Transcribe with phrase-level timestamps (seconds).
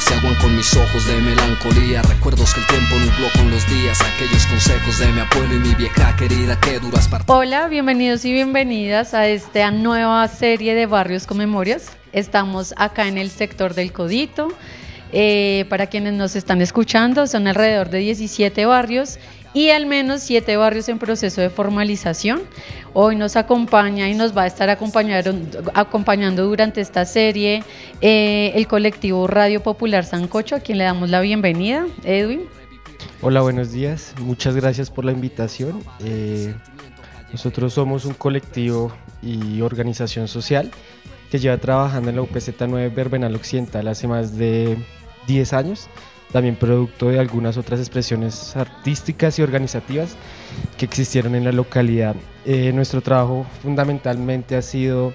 [0.00, 2.02] Se aguan con mis ojos de melancolía.
[2.02, 4.00] Recuerdos que el tiempo nubló con los días.
[4.00, 7.36] Aquellos consejos de mi abuelo y mi vieja querida que duras partidas.
[7.36, 11.96] Hola, bienvenidos y bienvenidas a esta nueva serie de Barrios con Memorias.
[12.12, 14.48] Estamos acá en el sector del Codito.
[15.12, 19.18] Eh, para quienes nos están escuchando, son alrededor de 17 barrios
[19.54, 22.42] y al menos 7 barrios en proceso de formalización.
[22.92, 27.62] Hoy nos acompaña y nos va a estar acompañando, durante esta serie
[28.00, 31.86] eh, el colectivo Radio Popular Sancocho, a quien le damos la bienvenida.
[32.04, 32.42] Edwin.
[33.22, 34.14] Hola, buenos días.
[34.20, 35.82] Muchas gracias por la invitación.
[36.00, 36.54] Eh,
[37.32, 40.70] nosotros somos un colectivo y organización social
[41.30, 44.76] que lleva trabajando en la UPZ9 Verbenal Occidental hace más de
[45.26, 45.88] 10 años,
[46.34, 50.16] también producto de algunas otras expresiones artísticas y organizativas
[50.76, 52.16] que existieron en la localidad.
[52.44, 55.12] Eh, nuestro trabajo fundamentalmente ha sido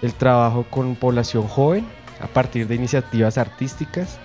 [0.00, 1.84] el trabajo con población joven
[2.18, 4.18] a partir de iniciativas artísticas,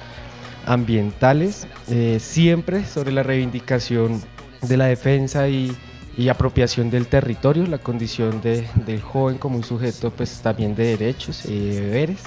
[0.66, 4.22] ambientales, eh, siempre sobre la reivindicación
[4.62, 5.76] de la defensa y,
[6.18, 10.96] y apropiación del territorio, la condición de- del joven como un sujeto pues también de
[10.98, 12.20] derechos y de deberes,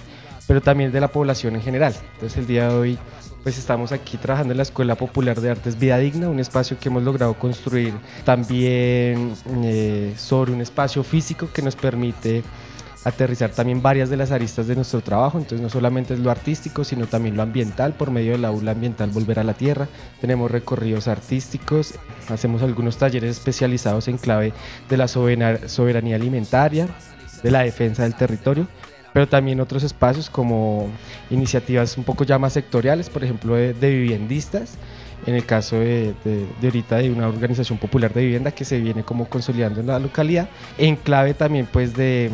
[0.47, 1.95] pero también de la población en general.
[2.15, 2.99] Entonces el día de hoy
[3.43, 6.89] pues estamos aquí trabajando en la Escuela Popular de Artes Vida Digna, un espacio que
[6.89, 7.93] hemos logrado construir
[8.25, 9.35] también
[9.65, 12.45] eh, sobre un espacio físico que nos permite
[13.05, 16.85] aterrizar también varias de las aristas de nuestro trabajo, entonces no solamente es lo artístico,
[16.85, 19.89] sino también lo ambiental, por medio del aula ambiental Volver a la Tierra,
[20.21, 21.95] tenemos recorridos artísticos,
[22.29, 24.53] hacemos algunos talleres especializados en clave
[24.89, 26.87] de la soberanía alimentaria,
[27.43, 28.69] de la defensa del territorio,
[29.13, 30.89] pero también otros espacios como
[31.31, 34.75] iniciativas un poco ya más sectoriales, por ejemplo de, viviendistas,
[35.27, 36.15] en el caso de,
[36.63, 40.49] ahorita de una organización popular de vivienda que se viene como consolidando en la localidad,
[40.79, 42.31] en clave también pues de,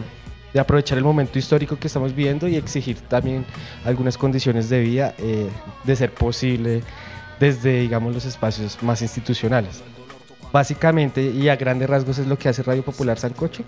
[0.52, 3.44] de aprovechar el momento histórico que estamos viviendo y exigir también
[3.84, 5.48] algunas condiciones de vida eh,
[5.84, 6.82] de ser posible
[7.40, 9.82] desde digamos los espacios más institucionales.
[10.50, 13.64] Básicamente y a grandes rasgos es lo que hace Radio Popular Sancocho,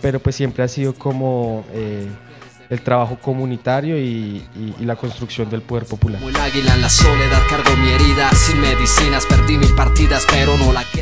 [0.00, 2.08] pero pues siempre ha sido como eh,
[2.74, 6.20] el trabajo comunitario y, y- y la construcción del poder popular.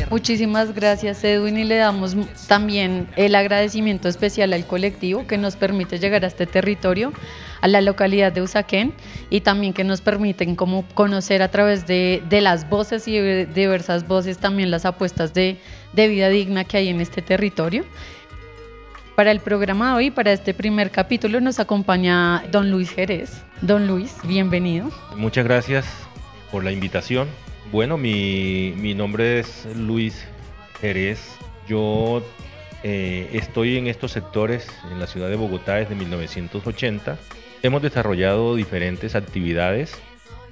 [0.09, 2.15] Muchísimas gracias Edwin y le damos
[2.47, 7.11] también el agradecimiento especial al colectivo que nos permite llegar a este territorio,
[7.61, 8.93] a la localidad de Usaquén
[9.29, 13.45] y también que nos permiten como conocer a través de, de las voces y de
[13.45, 15.57] diversas voces también las apuestas de,
[15.93, 17.83] de vida digna que hay en este territorio.
[19.15, 23.43] Para el programa de hoy, para este primer capítulo, nos acompaña don Luis Jerez.
[23.61, 24.89] Don Luis, bienvenido.
[25.15, 25.85] Muchas gracias
[26.51, 27.27] por la invitación.
[27.71, 30.25] Bueno, mi, mi nombre es Luis
[30.81, 31.37] Jerez.
[31.67, 32.23] Yo
[32.81, 37.19] eh, estoy en estos sectores en la ciudad de Bogotá desde 1980.
[37.61, 39.93] Hemos desarrollado diferentes actividades.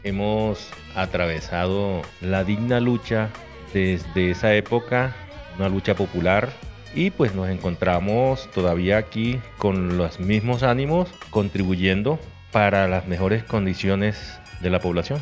[0.04, 3.30] Hemos atravesado la digna lucha
[3.74, 5.16] desde esa época,
[5.58, 6.50] una lucha popular.
[6.94, 12.20] Y pues nos encontramos todavía aquí con los mismos ánimos, contribuyendo
[12.52, 15.22] para las mejores condiciones de la población.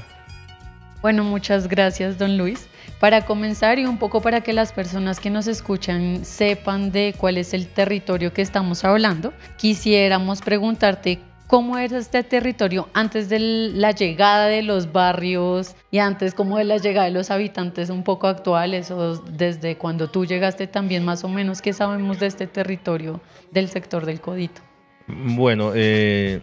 [1.01, 2.67] Bueno, muchas gracias, don Luis.
[2.99, 7.37] Para comenzar y un poco para que las personas que nos escuchan sepan de cuál
[7.37, 13.89] es el territorio que estamos hablando, quisiéramos preguntarte cómo era este territorio antes de la
[13.89, 18.27] llegada de los barrios y antes como de la llegada de los habitantes un poco
[18.27, 23.19] actuales o desde cuando tú llegaste también más o menos, ¿qué sabemos de este territorio
[23.49, 24.61] del sector del Codito?
[25.07, 26.41] Bueno, eh,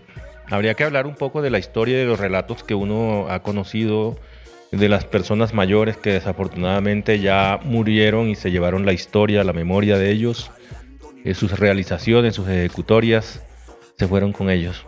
[0.51, 3.45] habría que hablar un poco de la historia y de los relatos que uno ha
[3.45, 4.19] conocido
[4.73, 9.99] de las personas mayores que desafortunadamente ya murieron y se llevaron la historia, la memoria
[9.99, 10.51] de ellos,
[11.25, 13.41] eh, sus realizaciones, sus ejecutorias,
[13.97, 14.85] se fueron con ellos.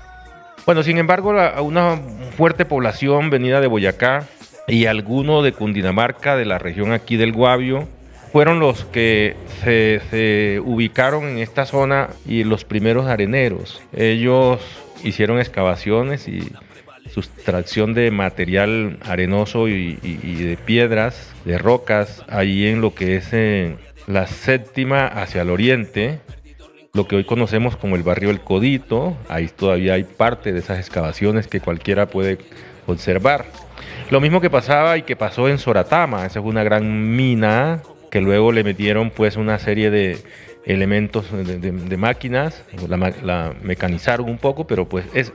[0.66, 2.00] Bueno, sin embargo, una
[2.38, 4.28] fuerte población venida de Boyacá
[4.68, 7.88] y alguno de Cundinamarca, de la región aquí del Guavio,
[8.32, 13.82] fueron los que se, ubicaron en esta zona y los primeros areneros.
[13.94, 14.62] Ellos
[15.04, 16.52] hicieron excavaciones y
[17.22, 23.76] sustracción de material arenoso y, de piedras, de rocas, ahí en lo que es eh,
[24.08, 26.20] la séptima hacia el oriente,
[26.94, 30.80] lo que hoy conocemos como el barrio El Codito, ahí todavía hay parte de esas
[30.80, 32.38] excavaciones que cualquiera puede
[32.88, 33.46] observar.
[34.10, 38.22] Lo mismo que pasaba y que pasó en Soratama, esa es una gran mina que
[38.22, 40.18] luego le metieron pues una serie de
[40.66, 45.32] elementos de, máquinas, la, mecanizaron un poco, pero pues es,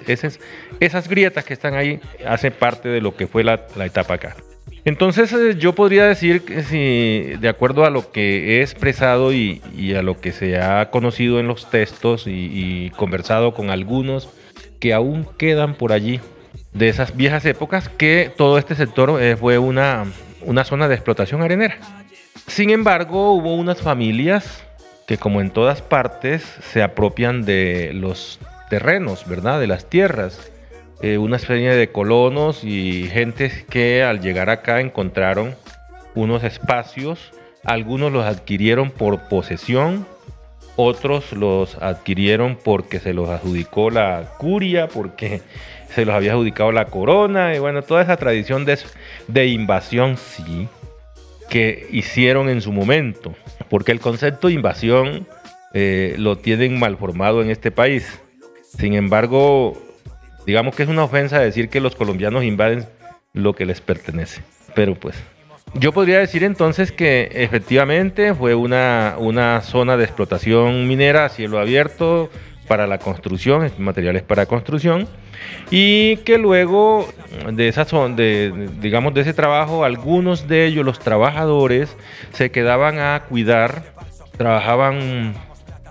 [0.81, 4.37] esas grietas que están ahí hacen parte de lo que fue la, etapa acá.
[4.85, 9.61] Entonces eh, yo podría decir que si, de acuerdo a lo que he expresado y,
[9.97, 14.29] a lo que se ha conocido en los textos y, conversado con algunos
[14.79, 16.21] que aún quedan por allí
[16.75, 20.05] de esas viejas épocas, que todo este sector eh, fue una,
[20.43, 21.79] una zona de explotación arenera.
[22.47, 24.64] Sin embargo, hubo unas familias
[25.07, 28.39] que como en todas partes se apropian de los
[28.71, 29.61] terrenos, ¿verdad?
[29.61, 30.51] De las tierras.
[31.03, 35.55] Eh, una especie de colonos y gentes que al llegar acá encontraron
[36.15, 37.33] unos espacios,
[37.65, 40.07] algunos los adquirieron por posesión,
[40.77, 45.43] otros los adquirieron porque se los adjudicó la curia, porque
[45.95, 48.79] se los había adjudicado la corona, y bueno, toda esa tradición de,
[49.29, 50.69] de invasión sí,
[51.49, 53.35] que hicieron en su momento,
[53.69, 55.27] porque el concepto de invasión
[55.73, 58.21] eh, lo tienen mal formado en este país.
[58.63, 59.77] Sin embargo,
[60.47, 62.87] digamos que es una ofensa decir que los colombianos invaden
[63.33, 64.43] lo que les pertenece.
[64.75, 65.17] Pero pues,
[65.75, 71.59] yo podría decir entonces que efectivamente fue una, una zona de explotación minera a cielo
[71.59, 72.31] abierto
[72.67, 75.07] para la construcción, materiales para construcción
[75.71, 77.09] y que luego
[77.53, 81.97] de esa de, digamos de ese trabajo algunos de ellos los trabajadores
[82.33, 83.85] se quedaban a cuidar
[84.37, 85.35] trabajaban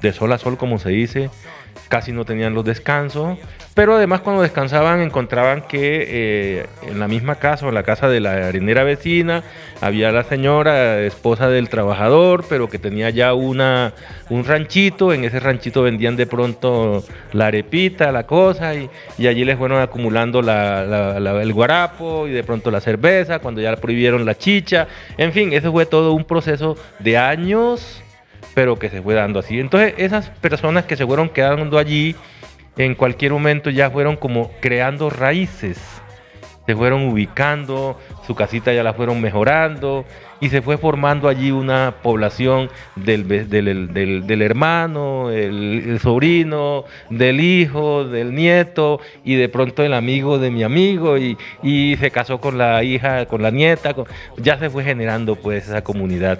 [0.02, 1.30] de sol a sol como se dice
[1.90, 3.38] casi no tenían los descansos
[3.74, 8.20] pero además cuando descansaban encontraban que eh, en la misma casa en la casa de
[8.20, 9.44] la arenera vecina
[9.82, 13.94] había la señora, esposa del trabajador, pero que tenía ya una,
[14.30, 17.04] un ranchito, en ese ranchito vendían de pronto
[17.34, 18.90] la arepita, la cosa, y,
[19.28, 24.38] allí les fueron acumulando el guarapo y de pronto la cerveza, cuando ya prohibieron la
[24.38, 24.88] chicha,
[25.18, 28.02] en fin, eso fue todo un proceso de años,
[28.54, 29.60] pero que se fue dando así.
[29.60, 32.16] Entonces esas personas que se fueron quedando allí,
[32.78, 35.80] en cualquier momento ya fueron como creando raíces,
[36.66, 40.06] se fueron ubicando, su casita ya la fueron mejorando
[40.40, 48.34] y se fue formando allí una población del, del, hermano, el, sobrino, del hijo, del
[48.34, 51.38] nieto y de pronto el amigo de mi amigo y,
[51.98, 53.96] se casó con la hija, con la nieta,
[54.38, 56.40] ya se fue generando pues esa comunidad.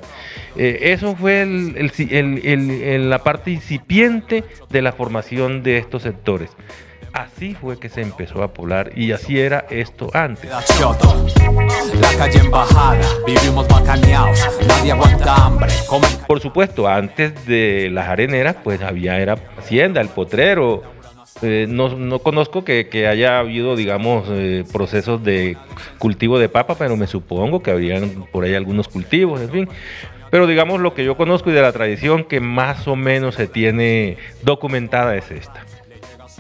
[0.58, 6.56] Eh, eso fue la parte incipiente de la formación de estos sectores.
[7.14, 10.50] Así fue que se empezó a poblar y así era esto antes.
[16.26, 20.82] Por supuesto, antes de las areneras, pues había era hacienda, el potrero.
[21.44, 25.56] Eh, no, conozco que, haya habido, digamos, eh, procesos de
[26.00, 29.70] cultivo de papa, pero me supongo que habrían por ahí algunos cultivos, en fin.
[30.32, 33.46] Pero digamos lo que yo conozco y de la tradición que más o menos se
[33.46, 35.64] tiene documentada es esta.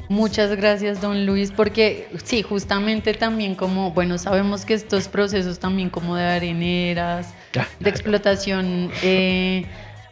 [0.10, 5.90] Muchas gracias, don Luis, porque sí, justamente también como, bueno, sabemos que estos procesos también
[5.90, 7.34] como de areneras,
[7.80, 9.66] de explotación, eh,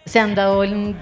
[0.05, 0.96] se han dado en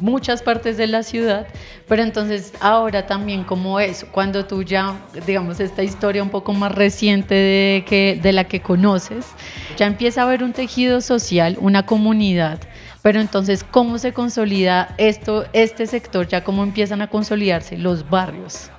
[0.00, 1.46] muchas partes de la ciudad,
[1.86, 6.74] pero entonces ahora también como eso, cuando tú ya, digamos, esta historia un poco más
[6.74, 9.26] reciente de, que, de la que conoces,
[9.76, 12.60] ya empieza a haber un tejido social, una comunidad
[13.02, 16.26] pero entonces, ¿cómo se consolida esto, este sector?
[16.26, 18.70] Ya cómo empiezan a consolidarse los barrios.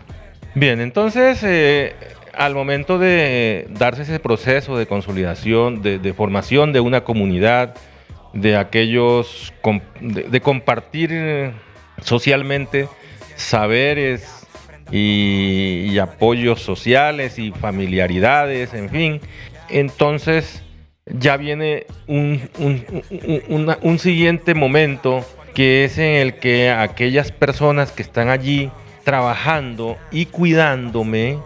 [0.55, 1.95] Bien, entonces, eh,
[2.33, 7.75] al momento de darse ese proceso de consolidación, de, formación de una comunidad,
[8.33, 9.53] de aquellos,
[10.01, 11.53] de, compartir
[12.01, 12.87] socialmente
[13.35, 14.47] saberes
[14.91, 19.21] y, apoyos sociales y familiaridades, en fin.
[19.69, 20.63] Entonces
[21.05, 22.49] ya viene un,
[23.81, 28.71] un siguiente momento que es en el que aquellas personas que están allí
[29.03, 31.37] trabajando y cuidándome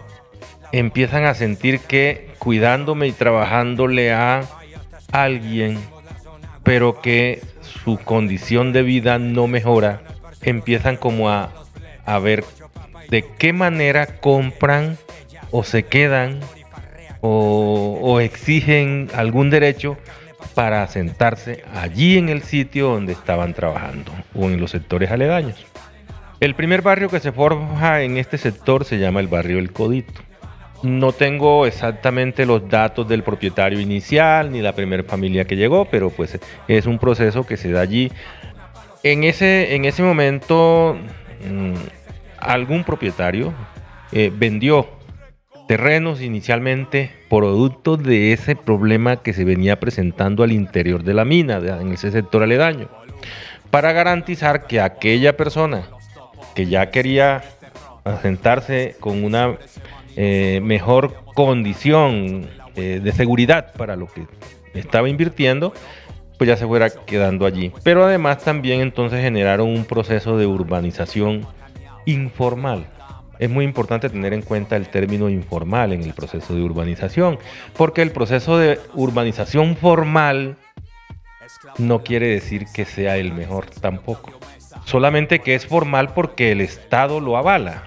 [0.71, 4.41] empiezan a sentir que cuidándome y trabajándole a
[5.11, 5.79] alguien,
[6.63, 10.01] pero que su condición de vida no mejora,
[10.41, 11.51] empiezan como a,
[12.05, 12.43] a ver
[13.09, 14.97] de qué manera compran
[15.51, 16.39] o se quedan
[17.21, 19.97] o, exigen algún derecho
[20.55, 25.65] para sentarse allí en el sitio donde estaban trabajando o en los sectores aledaños.
[26.41, 30.21] El primer barrio que se forja en este sector se llama el barrio El Codito.
[30.83, 36.09] No tengo exactamente los datos del propietario inicial ni la primera familia que llegó, pero
[36.09, 36.37] pues
[36.67, 38.11] es un proceso que se da allí.
[39.01, 40.97] En ese, en ese momento,
[41.49, 41.73] mm,
[42.37, 43.53] algún propietario
[44.11, 44.87] eh, vendió
[45.69, 51.57] terrenos inicialmente producto de ese problema que se venía presentando al interior de la mina,
[51.79, 52.89] en ese sector aledaño,
[53.71, 55.83] para garantizar que aquella persona
[56.55, 57.41] que ya quería
[58.03, 59.57] asentarse con una
[60.15, 64.25] eh, mejor condición eh, de seguridad para lo que
[64.73, 65.73] estaba invirtiendo,
[66.37, 67.71] pues ya se fuera quedando allí.
[67.83, 71.45] Pero además también entonces generaron un proceso de urbanización
[72.05, 72.87] informal.
[73.39, 77.39] Es muy importante tener en cuenta el término informal en el proceso de urbanización,
[77.75, 80.57] porque el proceso de urbanización formal
[81.77, 84.31] no quiere decir que sea el mejor tampoco,
[84.85, 87.83] solamente que es formal porque el Estado lo avala.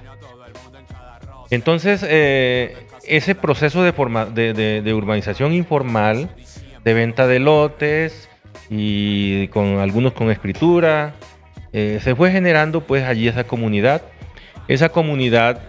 [1.50, 2.76] Entonces, eh,
[3.06, 6.30] ese proceso de, urbanización informal,
[6.84, 8.28] de venta de lotes
[8.68, 11.14] y con algunos con escritura,
[11.72, 14.02] eh, se fue generando pues allí esa comunidad.
[14.68, 15.60] Esa comunidad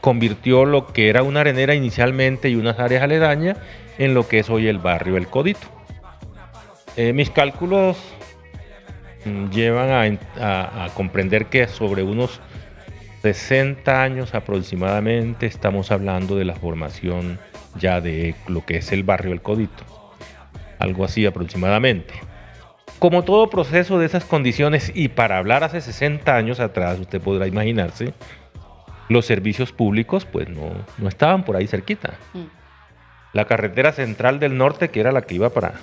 [0.00, 3.58] convirtió lo que era una arenera inicialmente y unas áreas aledañas
[3.98, 5.66] en lo que es hoy el barrio El Codito.
[6.96, 7.98] Eh, mis cálculos
[9.24, 12.40] mm, llevan a comprender que sobre unos
[13.22, 17.38] 60 años aproximadamente estamos hablando de la formación
[17.78, 19.84] ya de lo que es el barrio El Codito.
[20.80, 22.14] Algo así aproximadamente.
[22.98, 27.46] Como todo proceso de esas condiciones, y para hablar hace 60 años atrás, usted podrá
[27.46, 28.12] imaginarse,
[29.08, 32.14] los servicios públicos pues no, no estaban por ahí cerquita.
[32.34, 32.46] Mm.
[33.34, 35.74] La carretera central del norte, que era la que iba para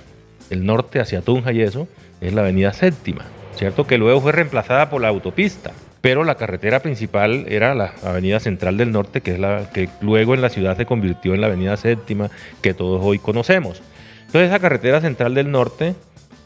[0.50, 1.88] el norte hacia Tunja y eso,
[2.20, 3.24] es la avenida séptima,
[3.56, 3.88] ¿cierto?
[3.88, 8.78] Que luego fue reemplazada por la autopista pero la carretera principal era la Avenida Central
[8.78, 11.76] del Norte, que es la que luego en la ciudad se convirtió en la Avenida
[11.78, 12.30] Séptima,
[12.62, 13.82] que todos hoy conocemos.
[14.28, 15.96] Entonces esa carretera Central del Norte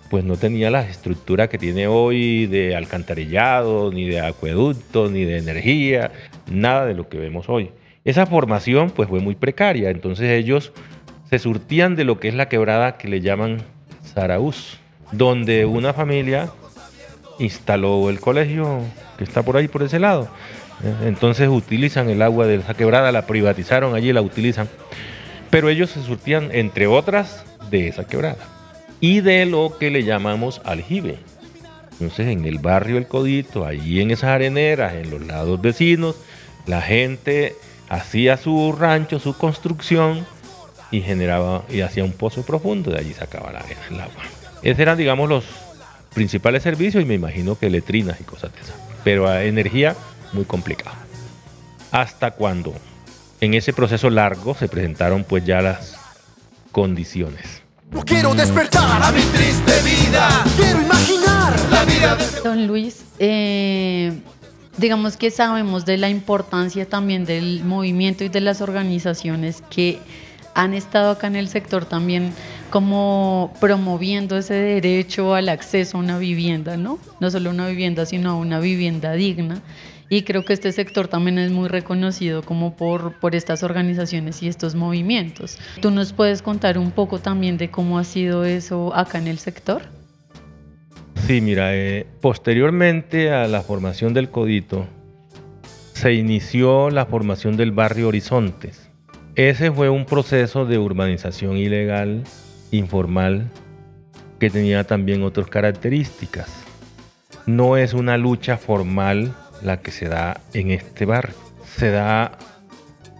[0.10, 5.38] pues no tenía la estructura que tiene hoy de alcantarillado, ni de acueducto, ni de
[5.38, 6.12] energía,
[6.51, 7.72] nada de lo que vemos hoy.
[8.05, 10.72] Esa formación pues fue muy precaria, entonces ellos
[11.29, 13.63] se surtían de lo que es la quebrada que le llaman
[14.13, 14.77] Zaraúz,
[15.12, 16.51] donde una familia
[17.39, 18.81] instaló el colegio
[19.17, 20.27] que está por ahí, por ese lado.
[21.05, 24.67] Entonces utilizan el agua de esa quebrada, la privatizaron allí, la utilizan.
[25.50, 28.38] Pero ellos se surtían, entre otras, de esa quebrada
[29.00, 31.17] y de lo que le llamamos aljibe.
[31.91, 36.15] Entonces en el barrio El Codito, allí en esas areneras, en los lados vecinos,
[36.65, 37.55] la gente
[37.89, 40.25] hacía su rancho, su construcción
[40.89, 44.24] y generaba y hacía un pozo profundo, de allí sacaba el agua.
[44.62, 45.43] Esos eran, digamos, los
[46.13, 48.92] principales servicios y me imagino que letrinas y cosas de esas.
[49.03, 49.95] Pero a energía,
[50.31, 50.95] muy complicado.
[51.91, 52.74] Hasta cuando
[53.41, 55.95] en ese proceso largo se presentaron pues ya las
[56.72, 57.62] condiciones.
[57.91, 62.41] No quiero despertar a mi triste vida, quiero imaginar la vida de...
[62.41, 64.13] Don Luis, eh,
[64.77, 70.00] digamos que sabemos de la importancia también del movimiento y de las organizaciones que
[70.55, 72.33] han estado acá en el sector también
[72.74, 76.98] como promoviendo ese derecho al acceso a una vivienda, ¿no?
[77.20, 79.62] No solo una vivienda, sino a una vivienda digna.
[80.10, 84.48] Y creo que este sector también es muy reconocido como por, por estas organizaciones y
[84.48, 85.60] estos movimientos.
[85.82, 89.38] ¿Tú nos puedes contar un poco también de cómo ha sido eso acá en el
[89.38, 89.84] sector?
[91.27, 94.88] Sí, mira, eh, posteriormente a la formación del Codito,
[95.94, 98.89] se inició la formación del barrio Horizontes
[99.36, 102.24] ese fue un proceso de urbanización ilegal,
[102.77, 103.50] informal,
[104.39, 106.50] que tenía también otras características.
[107.46, 111.36] No es una lucha formal la que se da en este barrio.
[111.65, 112.38] Se da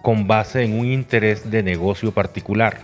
[0.02, 2.78] con base en un interés de negocio particular.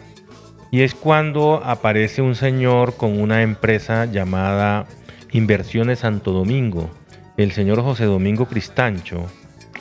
[0.70, 4.86] Y es cuando aparece un señor con una empresa llamada
[5.32, 6.90] Inversiones Santo Domingo.
[7.36, 9.26] El señor José Domingo Cristancho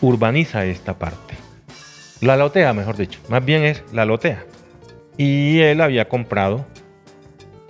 [0.01, 1.36] urbaniza esta parte.
[2.22, 3.19] La lotea, mejor dicho.
[3.29, 4.43] Más bien es la lotea.
[5.19, 6.65] Y él había comprado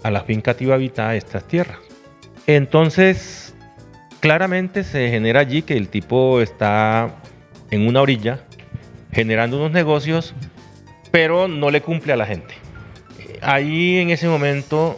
[0.04, 1.80] a la finca Tibavita estas tierras.
[2.46, 3.56] Entonces,
[4.20, 7.16] claramente se genera allí que el tipo está
[7.72, 8.42] en una orilla
[9.12, 10.36] generando unos negocios,
[11.10, 12.54] pero no le cumple a la gente.
[13.42, 14.96] Ahí en ese momento,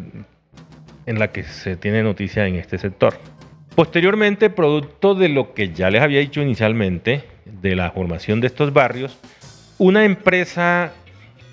[1.07, 3.15] en la que se tiene noticia en este sector.
[3.75, 8.73] Posteriormente, producto de lo que ya les había dicho inicialmente, de la formación de estos
[8.73, 9.19] barrios,
[9.79, 10.93] una empresa,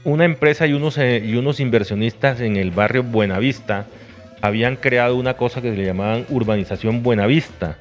[0.04, 3.86] una empresa y unos, eh, y unos inversionistas en el barrio Buenavista,
[4.42, 7.78] habían creado una cosa que se le llamaban urbanización Buenavista.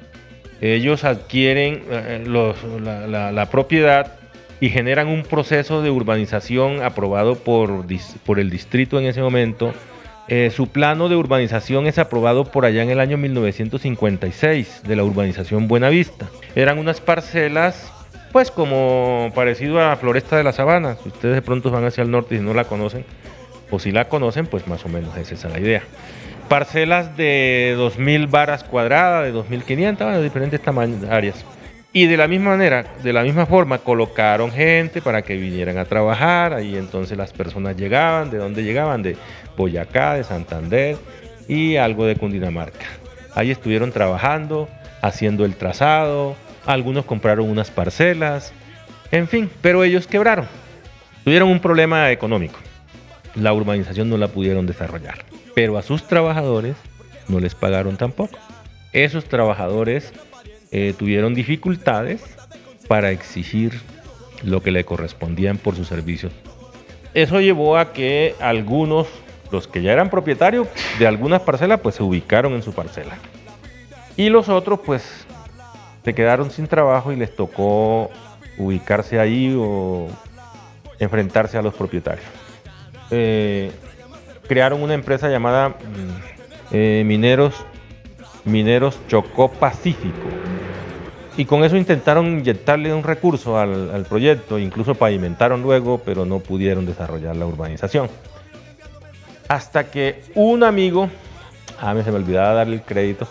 [0.61, 4.13] Ellos adquieren eh, la, propiedad
[4.61, 7.85] y generan un proceso de urbanización aprobado por,
[8.25, 9.73] por el distrito en ese momento.
[10.27, 15.03] Eh, su plano de urbanización es aprobado por allá en el año 1956 de la
[15.03, 16.29] urbanización Buenavista.
[16.55, 17.91] Eran unas parcelas,
[18.31, 20.97] pues como parecido a Floresta de la Sabana.
[21.01, 23.05] Si ustedes de pronto van hacia el norte y no la conocen,
[23.69, 25.83] o si la conocen, pues más o menos es esa la idea
[26.47, 31.45] parcelas de 2.000 varas cuadradas, de 2.500, bueno, diferentes tamaños, áreas.
[31.93, 35.85] Y de la misma manera, de la misma forma, colocaron gente para que vinieran a
[35.85, 36.53] trabajar.
[36.53, 39.01] Ahí entonces las personas llegaban, ¿de dónde llegaban?
[39.01, 39.15] De
[39.55, 40.97] Boyacá, de Santander
[41.47, 42.85] y algo de Cundinamarca.
[43.33, 44.69] Ahí estuvieron trabajando,
[45.01, 46.35] haciendo el trazado.
[46.65, 48.53] Algunos compraron unas parcelas.
[49.11, 50.47] En fin, pero ellos quebraron.
[51.23, 52.59] Tuvieron un problema económico.
[53.35, 56.75] La urbanización no la pudieron desarrollar pero a sus trabajadores
[57.27, 58.37] no les pagaron tampoco.
[58.93, 60.13] Esos trabajadores
[60.71, 62.21] eh, tuvieron dificultades
[62.87, 63.73] para exigir
[64.43, 66.33] lo que le correspondían por sus servicios.
[67.15, 69.07] Eso llevó a que algunos,
[69.51, 70.67] los que ya eran propietarios
[70.99, 73.17] de algunas parcelas, pues se ubicaron en su parcela.
[74.17, 75.25] Y los otros, pues,
[76.03, 78.09] se quedaron sin trabajo y les tocó
[78.57, 80.07] ubicarse ahí o
[80.99, 82.25] enfrentarse a los propietarios.
[83.11, 83.71] Eh,
[84.47, 85.73] crearon una empresa llamada mm,
[86.71, 87.55] eh, Mineros,
[88.45, 90.29] Mineros Chocó Pacífico.
[91.37, 96.85] Y con eso intentaron inyectarle un recurso al, proyecto, incluso pavimentaron luego, pero no pudieron
[96.85, 98.09] desarrollar la urbanización.
[99.47, 101.07] Hasta que un amigo,
[101.79, 103.27] a mí se me olvidaba darle el crédito,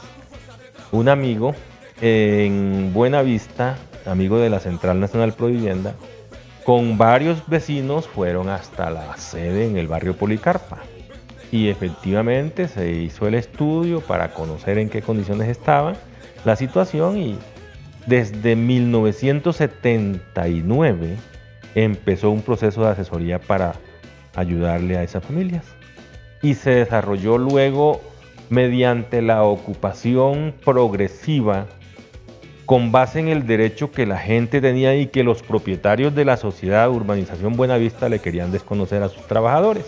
[0.92, 1.56] un amigo
[2.00, 5.96] en Buena Vista, amigo de la Central Nacional Provivienda,
[6.62, 10.78] con varios vecinos fueron hasta la sede en el barrio Policarpa.
[11.50, 15.94] Y efectivamente se hizo el estudio para conocer en qué condiciones estaba
[16.44, 17.36] la situación y
[18.06, 21.16] desde 1979
[21.74, 23.74] empezó un proceso de asesoría para
[24.36, 25.73] ayudarle a esas familias
[26.44, 28.02] y se desarrolló luego
[28.50, 31.66] mediante la ocupación progresiva
[32.66, 36.36] con base en el derecho que la gente tenía y que los propietarios de la
[36.36, 39.86] sociedad Urbanización Buenavista le querían desconocer a sus trabajadores.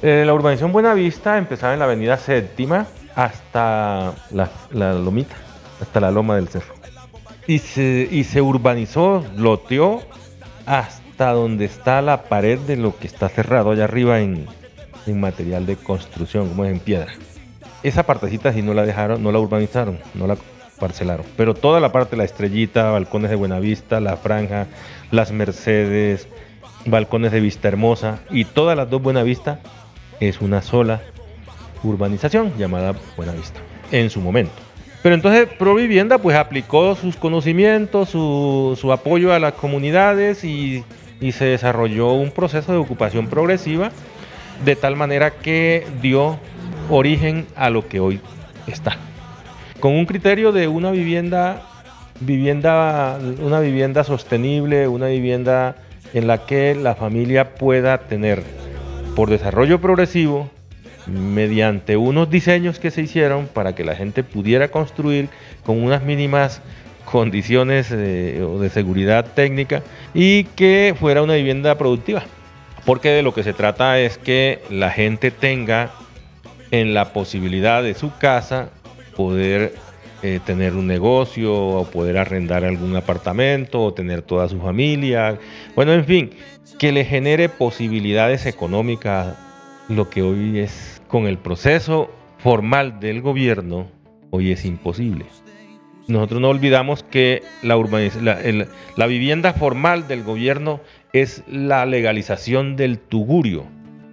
[0.00, 2.86] Eh, la urbanización Buenavista empezaba en la avenida séptima
[3.16, 5.34] hasta la, lomita,
[5.80, 6.74] hasta la loma del cerro.
[7.48, 10.02] Y se, y se urbanizó, loteó
[10.66, 14.46] hasta donde está la pared de lo que está cerrado allá arriba en,
[15.14, 17.12] material de construcción, como es en piedra.
[17.82, 20.36] Esa partecita sí no la dejaron, no la urbanizaron, no la
[20.78, 21.24] parcelaron.
[21.36, 24.66] Pero toda la parte, la estrellita, balcones de Buenavista, la franja,
[25.10, 26.28] las Mercedes,
[26.84, 29.60] balcones de Vista Hermosa y todas las dos Buenavista
[30.20, 31.02] es una sola
[31.82, 34.54] urbanización llamada Buenavista, en su momento.
[35.02, 40.84] Pero entonces Provivienda pues aplicó sus conocimientos, su, su apoyo a las comunidades y,
[41.20, 43.92] y se desarrolló un proceso de ocupación progresiva
[44.64, 46.38] de tal manera que dio
[46.90, 48.20] origen a lo que hoy
[48.66, 48.96] está.
[49.80, 51.62] Con un criterio de una vivienda,
[52.20, 55.76] vivienda, una vivienda sostenible, una vivienda
[56.14, 58.42] en la que la familia pueda tener
[59.14, 60.50] por desarrollo progresivo,
[61.06, 65.28] mediante unos diseños que se hicieron para que la gente pudiera construir
[65.64, 66.62] con unas mínimas
[67.04, 69.82] condiciones eh, de seguridad técnica
[70.14, 72.24] y que fuera una vivienda productiva.
[72.86, 75.90] Porque de lo que se trata es que la gente tenga
[76.70, 78.70] en la posibilidad de su casa
[79.16, 79.74] poder
[80.22, 85.38] eh, tener un negocio o poder arrendar algún apartamento o tener toda su familia.
[85.74, 86.30] Bueno, en fin,
[86.78, 89.36] que le genere posibilidades económicas
[89.88, 93.88] lo que hoy es con el proceso formal del gobierno,
[94.30, 95.26] hoy es imposible.
[96.08, 97.76] Nosotros no olvidamos que la,
[98.96, 100.80] la vivienda formal del gobierno
[101.22, 103.64] es la legalización del tugurio,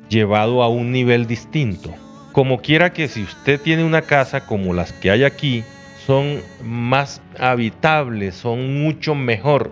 [0.10, 1.94] llevado a un nivel distinto.
[2.32, 5.64] Como quiera que si usted tiene una casa como las que hay aquí,
[6.06, 9.72] son más habitables, son mucho mejor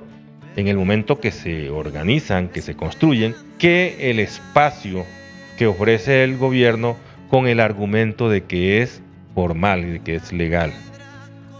[0.56, 5.06] en el momento que se organizan, que se construyen, que el espacio
[5.58, 6.98] que ofrece el gobierno
[7.30, 9.02] con el argumento de que es
[9.34, 10.74] formal de que es legal.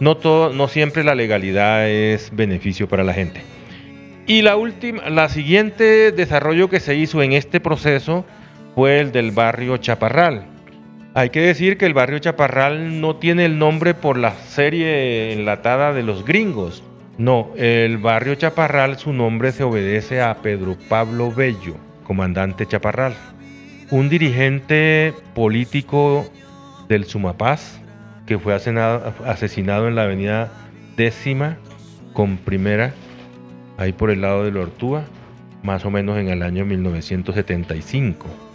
[0.00, 3.51] No, todo, no siempre la legalidad es beneficio para la gente.
[4.26, 8.24] Y la última, la siguiente desarrollo que se hizo en este proceso
[8.74, 10.46] fue el del barrio Chaparral.
[11.14, 15.92] Hay que decir que el barrio Chaparral no tiene el nombre por la serie enlatada
[15.92, 16.82] de los gringos.
[17.18, 23.14] No, el barrio Chaparral su nombre se obedece a Pedro Pablo Bello, comandante Chaparral,
[23.90, 26.24] un dirigente político
[26.88, 27.80] del Sumapaz
[28.26, 30.50] que fue asesinado en la avenida
[30.96, 31.58] décima
[32.14, 32.94] con primera,
[33.82, 35.04] ahí por el lado de la Ortúa,
[35.62, 38.52] más o menos en el año 1975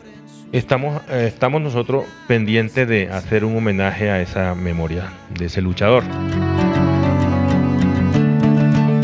[0.51, 6.03] estamos, eh, estamos nosotros pendientes de hacer un homenaje a esa memoria de ese luchador.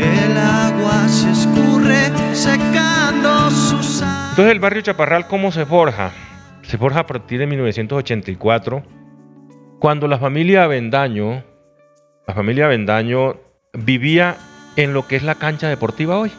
[0.00, 4.02] El agua se escurre secando sus...
[4.02, 6.12] Entonces el barrio Chaparral, ¿cómo se forja?
[6.62, 8.82] Se forja a partir de 1984,
[9.78, 11.44] cuando la familia Avendaño,
[12.26, 13.36] la familia Avendaño
[13.74, 14.36] vivía
[14.76, 16.32] en lo que es la cancha deportiva hoy.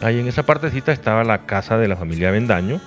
[0.00, 2.80] Ahí en esa partecita estaba la casa de la familia Avendaño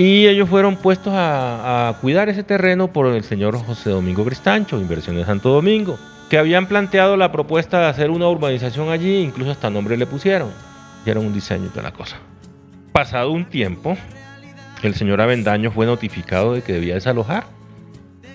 [0.00, 5.26] y ellos fueron puestos a, cuidar ese terreno por el señor José Domingo Cristancho, Inversiones
[5.26, 5.98] Santo Domingo,
[6.30, 10.48] que habían planteado la propuesta de hacer una urbanización allí, incluso hasta nombre le pusieron.
[11.02, 12.16] Hicieron un diseño de la cosa.
[12.92, 13.96] Pasado un tiempo,
[14.82, 17.44] el señor Avendaño fue notificado de que debía desalojar,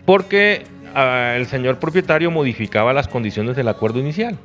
[0.06, 4.38] porque ah, el señor propietario modificaba las condiciones del acuerdo inicial.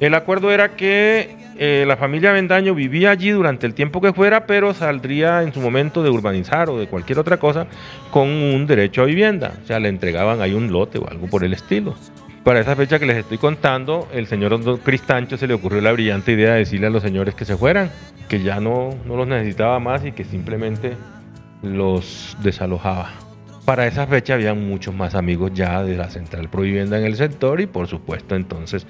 [0.00, 4.46] El acuerdo era que eh, la familia Vendaño vivía allí durante el tiempo que fuera,
[4.46, 7.66] pero saldría en su momento de urbanizar o de cualquier otra cosa
[8.12, 9.54] con un derecho a vivienda.
[9.62, 11.96] O sea, le entregaban ahí un lote o algo por el estilo.
[12.44, 16.32] Para esa fecha que les estoy contando, el señor Cristancho se le ocurrió la brillante
[16.32, 17.90] idea de decirle a los señores que se fueran,
[18.28, 20.92] que ya no, no los necesitaba más y que simplemente
[21.62, 23.10] los desalojaba.
[23.64, 27.60] Para esa fecha había muchos más amigos ya de la central provivienda en el sector
[27.60, 28.86] y por supuesto entonces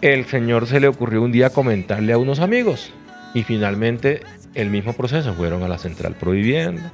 [0.00, 2.92] el señor se le ocurrió un día comentarle a unos amigos
[3.34, 4.20] y finalmente
[4.54, 6.92] el mismo proceso fueron a la central prohibienda,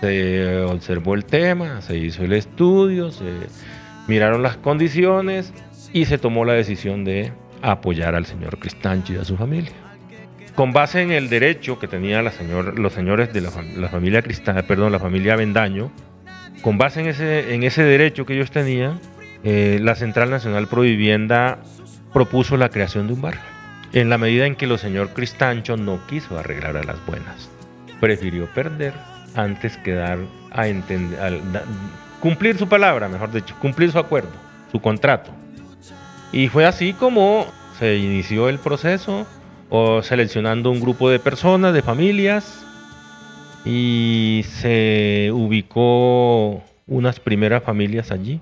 [0.00, 3.24] se observó el tema, se hizo el estudio, se
[4.08, 5.52] miraron las condiciones
[5.92, 9.72] y se tomó la decisión de apoyar al señor Cristanchi y a su familia.
[10.54, 13.50] Con base en el derecho que tenían los señores de la,
[13.88, 15.92] familia Cristán, perdón, la familia Vendaño,
[16.62, 18.98] con base en ese, en ese derecho que ellos tenían,
[19.44, 21.58] eh, la Central Nacional Provivienda
[22.16, 23.42] propuso la creación de un barrio,
[23.92, 27.50] en la medida en que el señor Cristancho no quiso arreglar a las buenas.
[28.00, 28.94] Prefirió perder
[29.34, 31.42] antes que dar a entender,
[32.20, 34.30] cumplir su palabra, mejor dicho, cumplir su acuerdo,
[34.72, 35.30] su contrato.
[36.32, 37.48] Y fue así como
[37.78, 39.26] se inició el proceso,
[39.68, 42.64] o seleccionando un grupo de personas, de familias,
[43.62, 48.40] y se ubicó unas primeras familias allí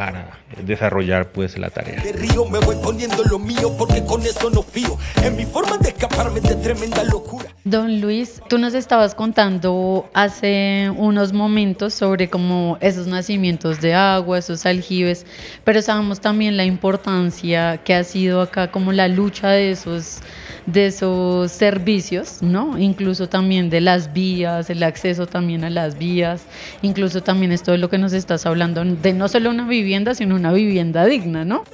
[0.00, 0.30] para
[0.64, 2.02] desarrollar pues la tarea.
[2.02, 4.96] De río me voy poniendo lo mío porque con eso no fío.
[5.22, 7.44] En mi forma de escaparme de tremenda locura.
[7.64, 14.38] Don Luis, tú nos estabas contando hace unos momentos sobre cómo esos nacimientos de agua,
[14.38, 15.26] esos aljibes,
[15.64, 20.22] pero sabemos también la importancia que ha sido acá como la lucha de esos
[20.66, 22.78] de esos servicios, ¿no?
[22.78, 26.42] Incluso también de las vías, el acceso también a las vías,
[26.82, 30.14] incluso también esto de lo que nos estás hablando, de no solo una vivienda, vivienda,
[30.14, 31.64] sino una vivienda digna, ¿no?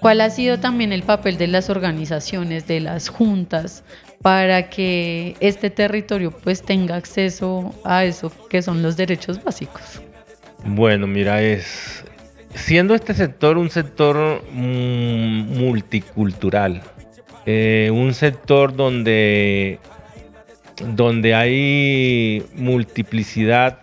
[0.00, 3.82] ¿Cuál ha sido también el papel de las organizaciones, de las juntas,
[4.22, 10.00] para que este territorio pues tenga acceso a eso que son los derechos básicos?
[10.64, 12.04] Bueno, mira, es
[12.54, 16.82] siendo este sector un sector mm, multicultural,
[17.44, 19.80] eh, un sector donde,
[20.94, 23.80] donde hay multiplicidad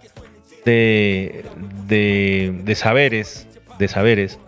[0.66, 1.44] de,
[1.88, 3.48] de, saberes,
[3.80, 4.40] de saberes,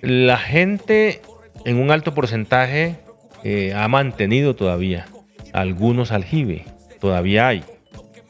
[0.00, 1.22] la gente
[1.64, 2.96] en un alto porcentaje
[3.42, 5.06] eh, ha mantenido todavía
[5.54, 6.64] algunos aljibe,
[7.00, 7.64] todavía hay.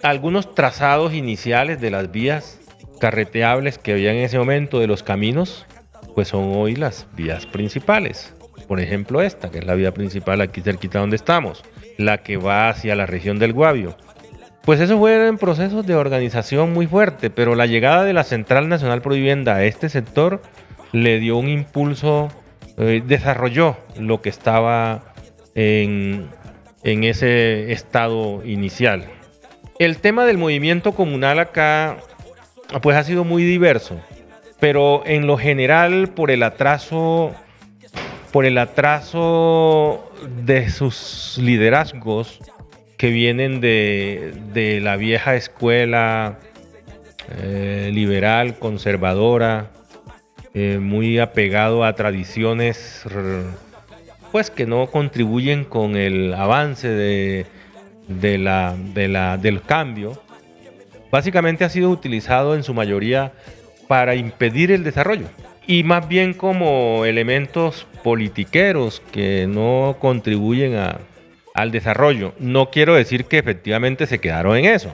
[0.03, 2.61] Algunos trazados iniciales de las vías
[3.01, 5.65] carreteables que había en ese momento de los caminos,
[6.15, 8.35] pues son hoy las vías principales.
[8.69, 11.65] Por ejemplo, esta, que es la vía principal aquí cerquita donde estamos,
[11.97, 13.97] la que va hacia la región del Guavio.
[14.65, 18.71] Pues eso fue en procesos de organización muy fuerte, pero la llegada de la Central
[18.71, 20.41] Nacional Provivienda a este sector
[20.93, 22.29] le dio un impulso,
[22.79, 25.13] eh, desarrolló lo que estaba
[25.55, 26.31] en,
[26.83, 29.05] en ese estado inicial.
[29.79, 31.99] El tema del movimiento comunal acá
[32.81, 34.01] pues ha sido muy diverso,
[34.61, 37.35] pero en lo general por el atraso
[38.33, 40.11] por el atraso
[40.45, 42.41] de sus liderazgos
[42.97, 46.39] que vienen de, la vieja escuela
[47.43, 49.71] eh, liberal, conservadora,
[50.55, 53.05] eh, muy apegado a tradiciones
[54.31, 57.47] pues que no contribuyen con el avance de,
[58.39, 58.77] la,
[59.37, 60.21] del cambio,
[61.13, 63.33] básicamente ha sido utilizado en su mayoría
[63.87, 65.27] para impedir el desarrollo
[65.69, 70.75] y más bien como elementos politiqueros que no contribuyen
[71.55, 72.35] al desarrollo.
[72.39, 74.93] No quiero decir que efectivamente se quedaron en eso,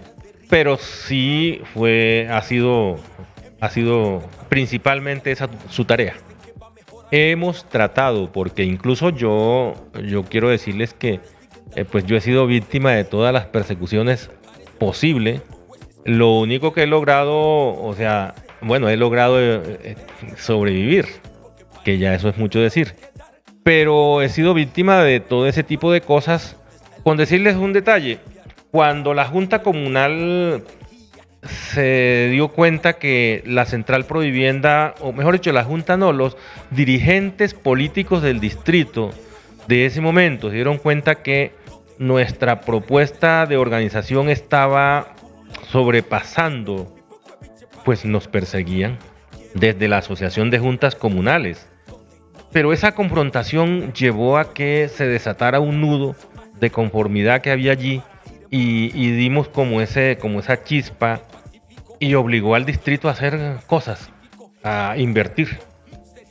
[0.48, 3.00] pero sí fue, ha sido,
[3.60, 6.14] ha sido principalmente esa su tarea.
[7.10, 9.74] Hemos tratado, porque incluso yo,
[10.06, 11.18] yo quiero decirles que
[11.74, 14.30] eh, pues yo he sido víctima de todas las persecuciones
[14.78, 15.42] posibles
[16.04, 19.96] lo único que he logrado, o sea, bueno, he logrado eh, eh,
[20.36, 21.06] sobrevivir,
[21.84, 22.94] que ya eso es mucho decir.
[23.62, 26.56] Pero he sido víctima de todo ese tipo de cosas.
[27.02, 28.18] Con decirles un detalle,
[28.70, 30.64] cuando la Junta Comunal
[31.42, 36.36] se dio cuenta que la Central Provivienda, o mejor dicho, la Junta no, los
[36.70, 39.10] dirigentes políticos del distrito
[39.66, 41.52] de ese momento se dieron cuenta que
[41.98, 45.14] nuestra propuesta de organización estaba
[45.70, 46.94] sobrepasando,
[47.84, 48.98] pues nos perseguían
[49.54, 51.69] desde la Asociación de Juntas Comunales.
[52.52, 56.16] Pero esa confrontación llevó a que se desatara un nudo
[56.58, 58.02] de conformidad que había allí
[58.50, 61.20] y, dimos como, ese, como esa chispa
[62.00, 64.10] y obligó al distrito a hacer cosas,
[64.64, 65.58] a invertir,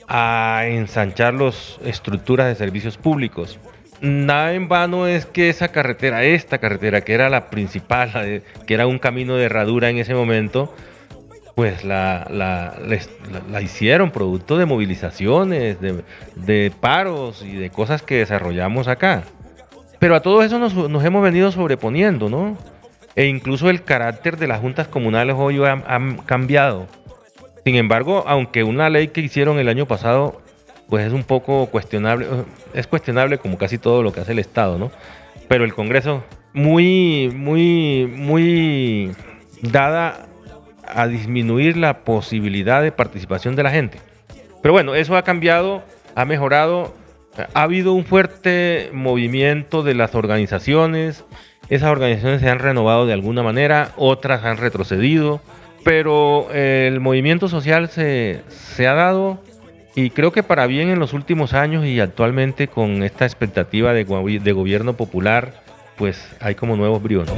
[0.08, 3.60] a ensanchar las estructuras de servicios públicos,
[4.02, 8.88] nada en vano es que esa carretera, esta carretera, que era la principal, que era
[8.88, 10.74] un camino de herradura en ese momento,
[11.60, 19.24] pues la, la, hicieron producto de movilizaciones, de, paros y de cosas que desarrollamos acá.
[20.00, 22.58] Pero a todo eso nos, hemos venido sobreponiendo, ¿no?
[23.18, 26.88] E incluso el carácter de las juntas comunales hoy ha, ha cambiado.
[27.66, 30.42] Sin embargo, aunque una ley que hicieron el año pasado
[30.88, 32.26] pues es un poco cuestionable,
[32.74, 34.92] es cuestionable como casi todo lo que hace el Estado, ¿no?
[35.50, 39.12] Pero el Congreso, muy, muy, muy
[39.62, 40.29] dada
[40.90, 44.00] a disminuir la posibilidad de participación de la gente.
[44.62, 45.84] Pero bueno, eso ha cambiado,
[46.16, 46.94] ha mejorado,
[47.54, 51.24] ha habido un fuerte movimiento de las organizaciones,
[51.70, 55.40] esas organizaciones se han renovado de alguna manera, otras han retrocedido,
[55.84, 59.40] pero el movimiento social se, se ha dado
[59.96, 64.04] y creo que para bien en los últimos años y actualmente con esta expectativa de,
[64.04, 65.54] gobierno popular,
[65.98, 67.30] pues hay como nuevos bríos.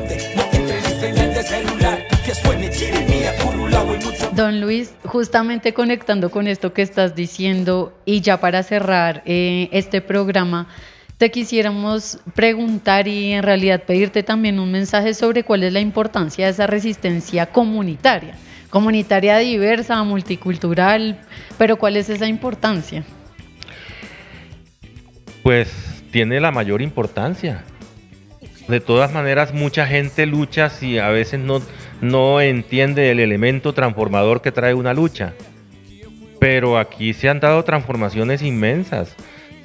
[4.42, 10.02] Don Luis, justamente conectando con esto que estás diciendo y ya para cerrar eh, este
[10.02, 10.68] programa,
[11.20, 16.46] te quisiéramos preguntar y en realidad pedirte también un mensaje sobre cuál es la importancia
[16.46, 18.36] de esa resistencia comunitaria
[18.72, 21.20] comunitaria diversa, multicultural,
[21.60, 23.04] pero ¿cuál es esa importancia?
[25.44, 27.64] Pues tiene la mayor importancia.
[28.68, 31.62] De todas maneras, mucha gente lucha si a veces no,
[32.02, 35.34] no entiende el elemento transformador que trae una lucha.
[36.40, 39.16] Pero aquí se han dado transformaciones inmensas.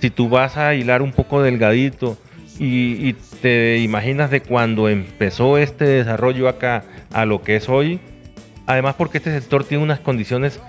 [0.00, 2.18] Si tú vas a hilar un poco delgadito
[2.58, 7.98] y, y te imaginas de cuando empezó este desarrollo acá a lo que es hoy,
[8.66, 10.60] Además porque este sector tiene unas condiciones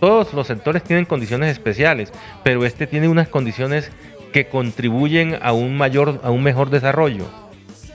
[0.00, 2.12] todos los sectores tienen condiciones especiales,
[2.44, 3.90] pero este tiene unas condiciones
[4.32, 7.24] que contribuyen a un mayor, a un mejor desarrollo.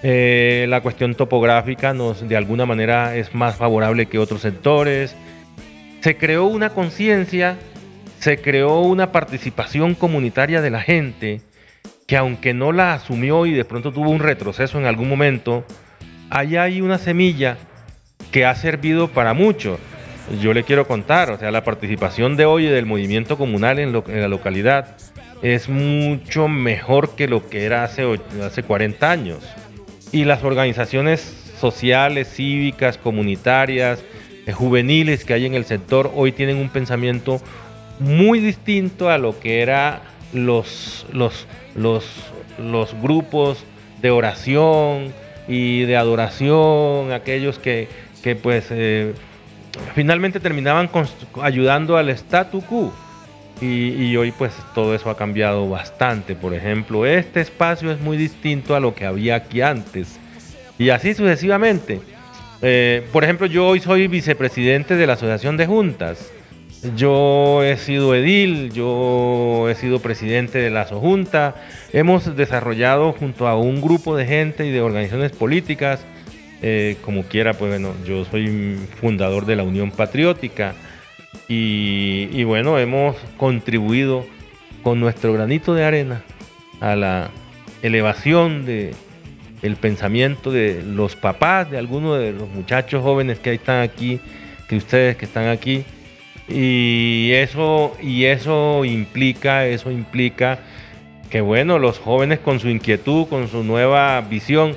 [0.06, 5.16] Eh, la cuestión topográfica nos, de alguna manera es más favorable que otros sectores.
[6.02, 7.58] Se creó una conciencia,
[8.20, 11.42] se creó una participación comunitaria de la gente
[12.06, 15.64] que aunque no la asumió y de pronto tuvo un retroceso en algún momento,
[16.30, 17.58] allá hay una semilla
[18.32, 19.80] que ha servido para mucho.
[20.42, 24.28] Yo le quiero contar, o sea, la participación de hoy del movimiento comunal en, la
[24.28, 24.98] localidad
[25.42, 29.40] es mucho mejor que lo que era hace, hace 40 años.
[30.14, 34.02] Y las organizaciones sociales, cívicas, comunitarias,
[34.46, 37.42] eh, juveniles que hay en el sector hoy tienen un pensamiento
[38.00, 40.02] muy distinto a lo que era
[40.34, 42.06] los, los, los,
[42.58, 43.64] los grupos
[44.02, 45.14] de oración
[45.48, 47.88] y de adoración, aquellos que,
[48.24, 49.14] que pues eh,
[49.96, 50.90] finalmente terminaban
[51.42, 52.94] ayudando al statu quo.
[53.64, 56.36] Y, hoy pues todo eso ha cambiado bastante.
[56.36, 60.20] Por ejemplo, este espacio es muy distinto a lo que había aquí antes.
[60.78, 62.02] Y así sucesivamente.
[62.62, 66.30] Eh, por ejemplo, yo hoy soy vicepresidente de la Asociación de Juntas.
[66.98, 71.56] Yo he sido edil, yo he sido presidente de la SOJunta.
[71.94, 76.02] Hemos desarrollado junto a un grupo de gente y de organizaciones políticas,
[76.62, 80.76] eh, como quiera, pues bueno, yo soy fundador de la Unión Patriótica
[81.48, 84.26] y, bueno, hemos contribuido
[84.82, 86.24] con nuestro granito de arena
[86.80, 87.30] a la
[87.82, 88.94] elevación de
[89.62, 94.20] el pensamiento de los papás de algunos de los muchachos jóvenes que están aquí,
[94.68, 95.86] que ustedes que están aquí.
[96.50, 100.60] Y eso, y eso implica, eso implica
[101.30, 104.76] que bueno, los jóvenes con su inquietud, con su nueva visión,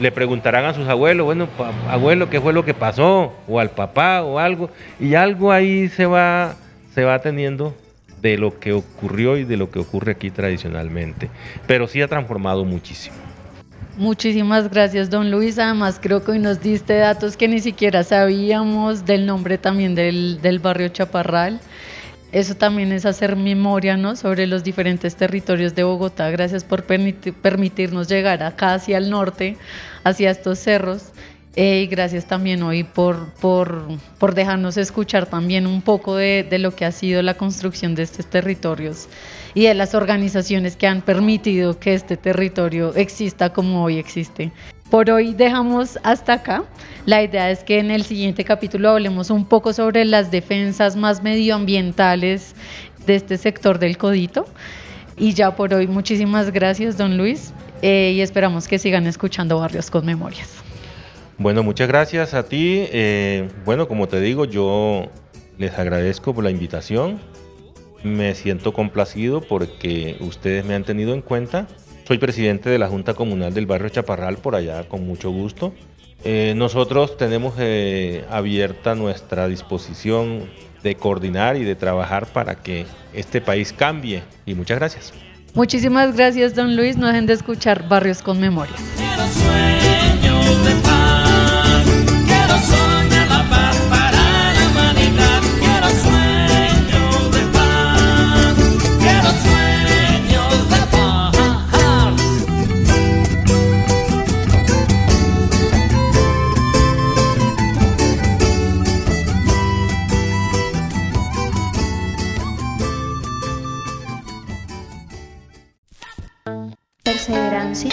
[0.00, 1.48] le preguntarán a sus abuelos, bueno,
[1.88, 3.34] abuelo, ¿qué fue lo que pasó?
[3.46, 6.56] O al papá o algo, y algo ahí se va,
[6.94, 7.74] se va teniendo
[8.20, 11.30] de lo que ocurrió y de lo que ocurre aquí tradicionalmente.
[11.66, 13.16] Pero sí ha transformado muchísimo.
[13.96, 15.58] Muchísimas gracias, don Luis.
[15.58, 20.40] Además, creo que hoy nos diste datos que ni siquiera sabíamos del nombre también del,
[20.40, 21.60] del barrio Chaparral.
[22.32, 24.14] Eso también es hacer memoria ¿no?
[24.14, 26.30] sobre los diferentes territorios de Bogotá.
[26.30, 29.56] Gracias por permitirnos llegar acá hacia el norte,
[30.04, 31.10] hacia estos cerros.
[31.56, 33.88] Eh, y gracias también hoy por, por,
[34.18, 38.04] por, dejarnos escuchar también un poco de, de, lo que ha sido la construcción de
[38.04, 39.08] estos territorios
[39.52, 44.52] y de las organizaciones que han permitido que este territorio exista como hoy existe.
[44.90, 46.64] Por hoy dejamos hasta acá.
[47.06, 51.22] La idea es que en el siguiente capítulo hablemos un poco sobre las defensas más
[51.22, 52.56] medioambientales
[53.06, 54.46] de este sector del codito.
[55.16, 59.90] Y ya por hoy, muchísimas gracias, don Luis, eh, y esperamos que sigan escuchando Barrios
[59.90, 60.56] con Memorias.
[61.38, 62.84] Bueno, muchas gracias a ti.
[62.90, 65.06] Eh, bueno, como te digo, yo
[65.56, 67.20] les agradezco por la invitación.
[68.02, 71.68] Me siento complacido porque ustedes me han tenido en cuenta.
[72.10, 75.72] Soy presidente de la Junta Comunal del Barrio Chaparral, por allá, con mucho gusto.
[76.24, 80.50] Eh, nosotros tenemos eh, abierta nuestra disposición
[80.82, 84.24] de coordinar y de trabajar para que este país cambie.
[84.44, 85.12] Y muchas gracias.
[85.54, 86.96] Muchísimas gracias, don Luis.
[86.96, 88.82] No dejen de escuchar Barrios con Memorias.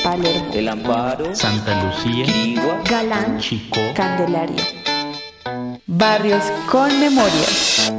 [0.08, 4.64] Palermo, El Amparo, Santa Lucía, Quirigua, Galán, Chico, Candelaria.
[5.86, 7.92] Barrios con memorias.